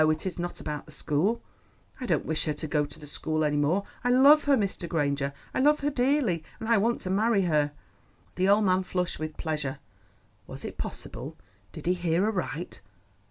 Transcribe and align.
It 0.03 0.25
is 0.25 0.39
not 0.39 0.59
about 0.59 0.87
the 0.87 0.91
school. 0.91 1.43
I 1.99 2.07
don't 2.07 2.25
wish 2.25 2.45
her 2.45 2.55
to 2.55 2.65
go 2.65 2.87
to 2.87 2.99
the 2.99 3.05
school 3.05 3.43
any 3.43 3.55
more. 3.57 3.83
I 4.03 4.09
love 4.09 4.45
her, 4.45 4.57
Mr. 4.57 4.89
Granger, 4.89 5.31
I 5.53 5.59
love 5.59 5.81
her 5.81 5.91
dearly, 5.91 6.43
and 6.59 6.67
I 6.67 6.79
want 6.79 7.01
to 7.01 7.11
marry 7.11 7.43
her." 7.43 7.71
The 8.33 8.49
old 8.49 8.65
man 8.65 8.81
flushed 8.81 9.19
with 9.19 9.37
pleasure. 9.37 9.77
Was 10.47 10.65
it 10.65 10.79
possible? 10.79 11.37
Did 11.71 11.85
he 11.85 11.93
hear 11.93 12.25
aright? 12.25 12.81